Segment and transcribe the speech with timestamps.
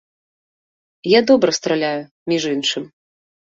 [1.17, 2.01] Я добра страляю,
[2.33, 2.93] між іншым.